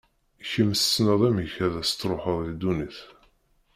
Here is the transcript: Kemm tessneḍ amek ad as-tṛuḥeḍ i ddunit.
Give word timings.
Kemm 0.49 0.71
tessneḍ 0.77 1.21
amek 1.29 1.53
ad 1.65 1.73
as-tṛuḥeḍ 1.81 2.39
i 2.49 2.51
ddunit. 2.55 2.99